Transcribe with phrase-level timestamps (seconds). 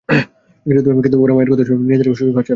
[1.03, 2.49] কিন্তু ওরা ওর মায়ের কথা শুনে নিজেদের সুযোগ হাতছাড়া করছে।